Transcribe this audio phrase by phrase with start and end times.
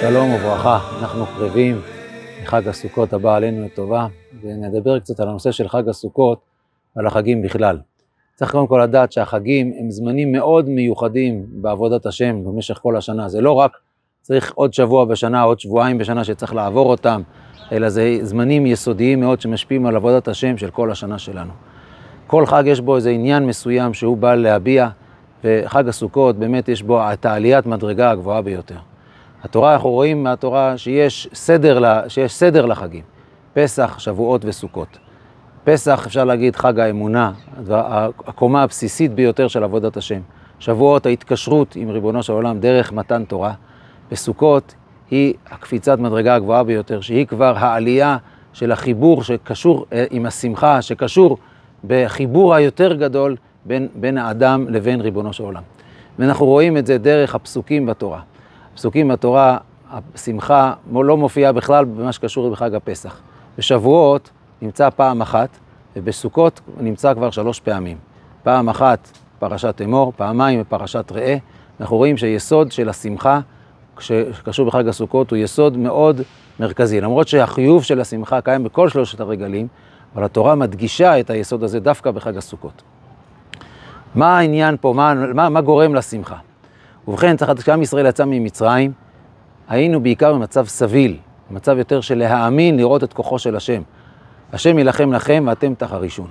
[0.00, 1.80] שלום וברכה, אנחנו קרבים
[2.42, 4.06] לחג הסוכות הבא עלינו לטובה,
[4.42, 6.38] ונדבר קצת על הנושא של חג הסוכות
[6.96, 7.78] ועל החגים בכלל.
[8.34, 13.28] צריך קודם כל לדעת שהחגים הם זמנים מאוד מיוחדים בעבודת השם במשך כל השנה.
[13.28, 13.72] זה לא רק
[14.22, 17.22] צריך עוד שבוע בשנה, עוד שבועיים בשנה שצריך לעבור אותם,
[17.72, 21.52] אלא זה זמנים יסודיים מאוד שמשפיעים על עבודת השם של כל השנה שלנו.
[22.28, 24.88] כל חג יש בו איזה עניין מסוים שהוא בא להביע,
[25.44, 28.76] וחג הסוכות באמת יש בו את העליית מדרגה הגבוהה ביותר.
[29.42, 33.02] התורה, אנחנו רואים מהתורה שיש סדר, שיש סדר לחגים,
[33.54, 34.98] פסח, שבועות וסוכות.
[35.64, 37.32] פסח, אפשר להגיד, חג האמונה,
[38.26, 40.20] הקומה הבסיסית ביותר של עבודת השם.
[40.58, 43.52] שבועות, ההתקשרות עם ריבונו של עולם דרך מתן תורה.
[44.12, 44.74] וסוכות
[45.10, 48.16] היא הקפיצת מדרגה הגבוהה ביותר, שהיא כבר העלייה
[48.52, 51.38] של החיבור שקשור אה, עם השמחה, שקשור
[51.86, 55.62] בחיבור היותר גדול בין, בין האדם לבין ריבונו של עולם.
[56.18, 58.20] ואנחנו רואים את זה דרך הפסוקים בתורה.
[58.74, 59.58] פסוקים בתורה,
[60.14, 63.20] השמחה לא מופיעה בכלל במה שקשור בחג הפסח.
[63.58, 64.30] בשבועות
[64.62, 65.48] נמצא פעם אחת,
[65.96, 67.96] ובסוכות נמצא כבר שלוש פעמים.
[68.42, 71.36] פעם אחת פרשת אמור, פעמיים בפרשת ראה.
[71.80, 73.40] אנחנו רואים שהיסוד של השמחה
[73.98, 76.20] שקשור בחג הסוכות הוא יסוד מאוד
[76.60, 77.00] מרכזי.
[77.00, 79.68] למרות שהחיוב של השמחה קיים בכל שלושת הרגלים,
[80.14, 82.82] אבל התורה מדגישה את היסוד הזה דווקא בחג הסוכות.
[84.14, 86.36] מה העניין פה, מה, מה, מה גורם לשמחה?
[87.08, 88.92] ובכן, לדעת, כשעם ישראל יצא ממצרים,
[89.68, 91.16] היינו בעיקר במצב סביל,
[91.50, 93.82] במצב יותר של להאמין, לראות את כוחו של השם.
[94.52, 96.28] השם יילחם לכם ואתם תחרישון.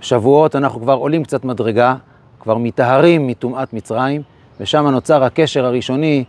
[0.00, 1.94] בשבועות אנחנו כבר עולים קצת מדרגה,
[2.40, 4.22] כבר מטהרים מטומאת מצרים,
[4.60, 6.24] ושם נוצר הקשר הראשוני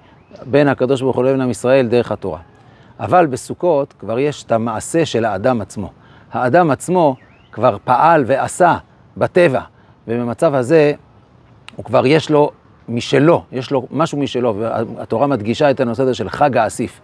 [0.46, 2.40] בין הקדוש ברוך הוא לבין עם ישראל דרך התורה.
[3.00, 5.90] אבל בסוכות כבר יש את המעשה של האדם עצמו.
[6.34, 7.16] האדם עצמו
[7.52, 8.78] כבר פעל ועשה
[9.18, 9.62] בטבע,
[10.08, 10.94] ובמצב הזה
[11.76, 12.52] הוא כבר יש לו
[12.90, 17.02] משלו, יש לו משהו משלו, והתורה מדגישה את הנושא הזה של חג האסיף.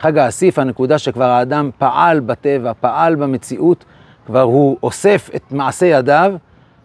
[0.00, 3.84] חג האסיף, הנקודה שכבר האדם פעל בטבע, פעל במציאות,
[4.26, 6.34] כבר הוא אוסף את מעשה ידיו,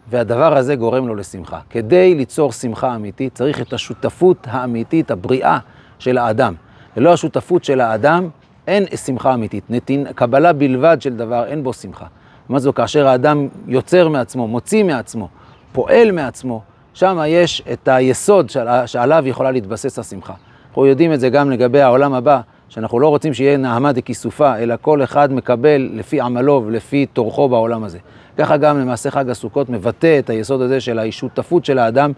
[0.09, 1.59] והדבר הזה גורם לו לשמחה.
[1.69, 5.59] כדי ליצור שמחה אמיתית, צריך את השותפות האמיתית, הבריאה
[5.99, 6.53] של האדם.
[6.97, 8.29] ללא השותפות של האדם,
[8.67, 9.63] אין שמחה אמיתית.
[9.69, 12.05] נתין, קבלה בלבד של דבר, אין בו שמחה.
[12.49, 15.27] מה זו כאשר האדם יוצר מעצמו, מוציא מעצמו,
[15.71, 16.61] פועל מעצמו,
[16.93, 18.51] שם יש את היסוד
[18.85, 20.33] שעליו יכולה להתבסס השמחה.
[20.69, 22.39] אנחנו יודעים את זה גם לגבי העולם הבא,
[22.69, 27.83] שאנחנו לא רוצים שיהיה נעמה דכיסופה, אלא כל אחד מקבל לפי עמלו ולפי טורחו בעולם
[27.83, 27.97] הזה.
[28.37, 32.11] ככה גם למעשה חג הסוכות מבטא את היסוד הזה של השותפות של האדם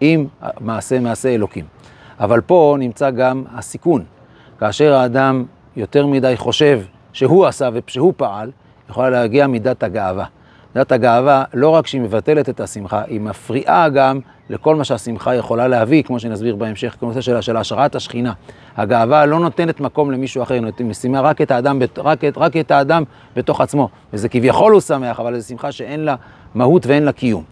[0.00, 0.26] עם
[0.60, 1.64] מעשה מעשה אלוקים.
[2.20, 4.04] אבל פה נמצא גם הסיכון.
[4.58, 5.44] כאשר האדם
[5.76, 6.80] יותר מדי חושב
[7.12, 8.50] שהוא עשה ושהוא פעל,
[8.90, 10.24] יכולה להגיע מידת הגאווה.
[10.74, 14.20] מידת הגאווה, לא רק שהיא מבטלת את השמחה, היא מפריעה גם
[14.50, 18.32] לכל מה שהשמחה יכולה להביא, כמו שנסביר בהמשך, כנושא של, של השראת השכינה.
[18.76, 22.70] הגאווה לא נותנת מקום למישהו אחר, היא משימה רק את האדם, רק את, רק את
[22.70, 23.04] האדם
[23.36, 23.88] בתוך עצמו.
[24.12, 26.14] וזה כביכול הוא שמח, אבל זו שמחה שאין לה
[26.54, 27.44] מהות ואין לה קיום.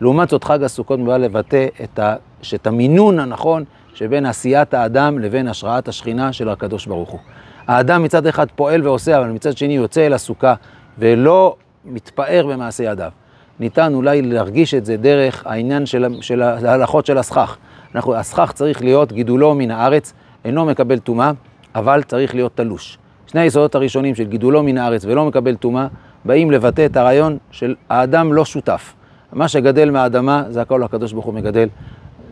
[0.00, 2.14] לעומת זאת, חג הסוכות בא לבטא את, ה,
[2.54, 7.20] את המינון הנכון שבין עשיית האדם לבין השראת השכינה של הקדוש ברוך הוא.
[7.66, 10.54] האדם מצד אחד פועל ועושה, אבל מצד שני יוצא אל הסוכה
[10.98, 13.10] ולא מתפאר במעשה ידיו.
[13.60, 17.56] ניתן אולי להרגיש את זה דרך העניין של, של ההלכות של הסכך.
[17.94, 20.12] אנחנו, הסכך צריך להיות גידולו מן הארץ,
[20.44, 21.32] אינו מקבל טומאה,
[21.74, 22.98] אבל צריך להיות תלוש.
[23.26, 25.86] שני היסודות הראשונים של גידולו מן הארץ ולא מקבל טומאה,
[26.24, 28.94] באים לבטא את הרעיון של האדם לא שותף.
[29.32, 31.68] מה שגדל מהאדמה, זה הכל הקדוש ברוך הוא מגדל.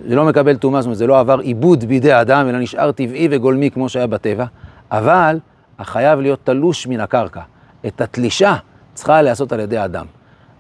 [0.08, 3.28] זה לא מקבל טומאה, זאת אומרת, זה לא עבר עיבוד בידי האדם, אלא נשאר טבעי
[3.30, 4.44] וגולמי כמו שהיה בטבע,
[4.90, 5.38] אבל
[5.78, 7.40] החייב להיות תלוש מן הקרקע.
[7.86, 8.56] את התלישה
[8.94, 10.06] צריכה להיעשות על ידי האדם.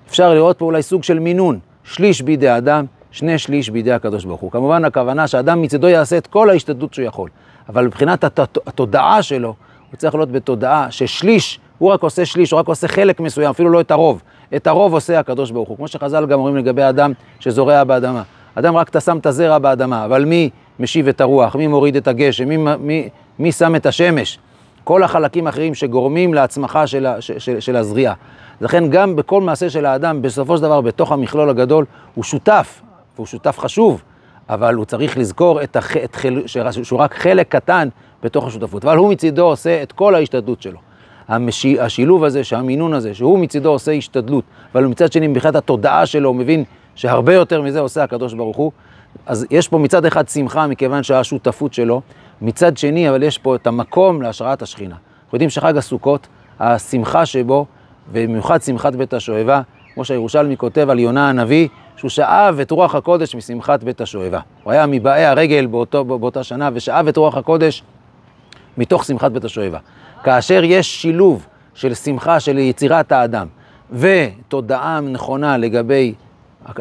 [0.08, 4.40] אפשר לראות פה אולי סוג של מינון, שליש בידי האדם, שני שליש בידי הקדוש ברוך
[4.40, 4.50] הוא.
[4.50, 7.30] כמובן הכוונה שאדם מצדו יעשה את כל ההשתדלות שהוא יכול,
[7.68, 8.38] אבל מבחינת הת...
[8.66, 9.54] התודעה שלו,
[9.90, 13.70] הוא צריך להיות בתודעה ששליש, הוא רק עושה שליש, הוא רק עושה חלק מסוים, אפילו
[13.70, 14.22] לא את הרוב.
[14.56, 18.22] את הרוב עושה הקדוש ברוך הוא, כמו שחז"ל גם אומרים לגבי אדם שזורע באדמה.
[18.60, 22.08] אדם רק אתה שם את הזרע באדמה, אבל מי משיב את הרוח, מי מוריד את
[22.08, 23.08] הגשם, מי, מי,
[23.38, 24.38] מי שם את השמש?
[24.84, 28.14] כל החלקים האחרים שגורמים להצמחה של, של, של הזריעה.
[28.60, 31.84] לכן גם בכל מעשה של האדם, בסופו של דבר, בתוך המכלול הגדול,
[32.14, 32.80] הוא שותף,
[33.16, 34.02] והוא שותף חשוב,
[34.48, 35.96] אבל הוא צריך לזכור את הח...
[35.96, 36.42] את חל...
[36.82, 37.88] שהוא רק חלק קטן
[38.22, 38.84] בתוך השותפות.
[38.84, 40.78] אבל הוא מצידו עושה את כל ההשתדלות שלו.
[41.28, 41.66] המש...
[41.66, 46.36] השילוב הזה, שהמינון הזה, שהוא מצידו עושה השתדלות, אבל מצד שני, מבחינת התודעה שלו, הוא
[46.36, 46.64] מבין
[47.00, 48.72] שהרבה יותר מזה עושה הקדוש ברוך הוא.
[49.26, 52.00] אז יש פה מצד אחד שמחה, מכיוון שהשותפות שלו,
[52.42, 54.94] מצד שני, אבל יש פה את המקום להשראת השכינה.
[54.94, 56.28] אנחנו יודעים שחג הסוכות,
[56.60, 57.66] השמחה שבו,
[58.12, 59.62] ובמיוחד שמחת בית השואבה,
[59.94, 64.40] כמו שהירושלמי כותב על יונה הנביא, שהוא שאב את רוח הקודש משמחת בית השואבה.
[64.62, 67.82] הוא היה מבאי הרגל באותו, באותה שנה ושאב את רוח הקודש
[68.78, 69.78] מתוך שמחת בית השואבה.
[70.24, 73.46] כאשר יש שילוב של שמחה של יצירת האדם
[73.92, 76.14] ותודעה נכונה לגבי,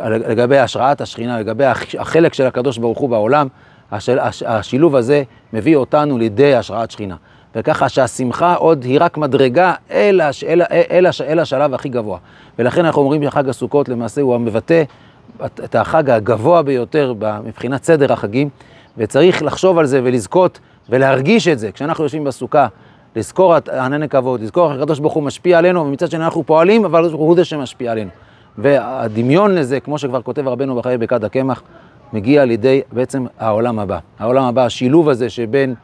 [0.05, 1.65] לגבי השראת השכינה, לגבי
[1.99, 3.47] החלק של הקדוש ברוך הוא בעולם,
[3.91, 5.23] השל, השילוב הזה
[5.53, 7.15] מביא אותנו לידי השראת שכינה.
[7.55, 10.61] וככה שהשמחה עוד היא רק מדרגה אל, אל,
[10.91, 12.17] אל, אל השלב הכי גבוה.
[12.59, 14.83] ולכן אנחנו אומרים שחג הסוכות למעשה הוא המבטא
[15.45, 17.13] את החג הגבוה ביותר
[17.45, 18.49] מבחינת סדר החגים,
[18.97, 20.59] וצריך לחשוב על זה ולזכות
[20.89, 21.71] ולהרגיש את זה.
[21.71, 22.67] כשאנחנו יושבים בסוכה,
[23.15, 26.85] לזכור את ענני כבוד, לזכור איך הקדוש ברוך הוא משפיע עלינו, ומצד שני אנחנו פועלים,
[26.85, 28.09] אבל הוא זה שמשפיע עלינו.
[28.61, 31.63] והדמיון לזה, כמו שכבר כותב רבנו בחיי בקד הקמח,
[32.13, 34.00] מגיע לידי בעצם העולם הבא.
[34.19, 35.75] העולם הבא, השילוב הזה שבין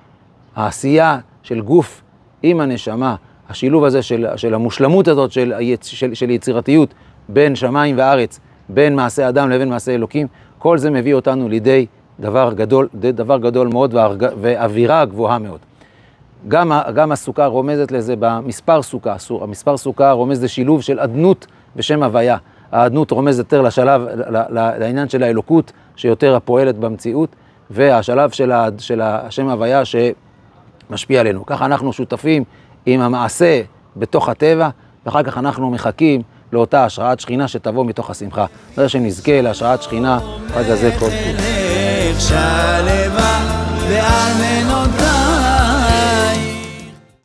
[0.55, 2.01] העשייה של גוף
[2.43, 3.15] עם הנשמה,
[3.49, 6.93] השילוב הזה של, של המושלמות הזאת של, של, של יצירתיות
[7.29, 8.39] בין שמיים וארץ,
[8.69, 10.27] בין מעשה אדם לבין מעשה אלוקים,
[10.59, 11.85] כל זה מביא אותנו לידי
[12.19, 15.59] דבר גדול, דבר גדול מאוד ואווירה גבוהה מאוד.
[16.47, 22.37] גם, גם הסוכה רומזת לזה במספר סוכה, המספר סוכה רומז לשילוב של אדנות ושם הוויה.
[22.71, 24.01] האדנות רומזת יותר לשלב,
[24.51, 27.35] לעניין של האלוקות שיותר הפועלת במציאות,
[27.69, 31.45] והשלב של, של השם הוויה שמשפיע עלינו.
[31.45, 32.43] ככה אנחנו שותפים
[32.85, 33.61] עם המעשה
[33.97, 34.69] בתוך הטבע,
[35.05, 36.21] ואחר כך אנחנו מחכים
[36.53, 38.45] לאותה השראת שכינה שתבוא מתוך השמחה.
[38.75, 41.35] זה שנזכה להשראת שכינה, חג הזה כל טוב.